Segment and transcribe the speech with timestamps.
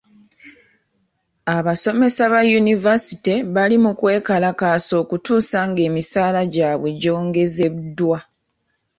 [1.57, 8.17] Abasomesa ba yunivasite bali mu kwekalakaasa okutuusa ng'emisaala gyabwe gyongezeddwa.